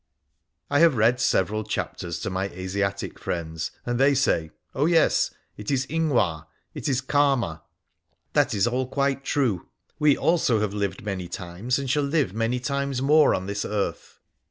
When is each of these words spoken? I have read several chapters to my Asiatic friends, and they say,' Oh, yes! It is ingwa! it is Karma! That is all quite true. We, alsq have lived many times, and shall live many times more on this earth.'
I 0.71 0.79
have 0.79 0.97
read 0.97 1.19
several 1.19 1.63
chapters 1.63 2.17
to 2.21 2.31
my 2.31 2.49
Asiatic 2.49 3.19
friends, 3.19 3.69
and 3.85 3.99
they 3.99 4.15
say,' 4.15 4.49
Oh, 4.73 4.87
yes! 4.87 5.29
It 5.57 5.69
is 5.69 5.85
ingwa! 5.91 6.47
it 6.73 6.89
is 6.89 7.01
Karma! 7.01 7.61
That 8.33 8.55
is 8.55 8.65
all 8.65 8.87
quite 8.87 9.23
true. 9.23 9.67
We, 9.99 10.15
alsq 10.15 10.59
have 10.59 10.73
lived 10.73 11.05
many 11.05 11.27
times, 11.27 11.77
and 11.77 11.87
shall 11.87 12.01
live 12.01 12.33
many 12.33 12.59
times 12.59 12.99
more 12.99 13.35
on 13.35 13.45
this 13.45 13.63
earth.' 13.63 14.17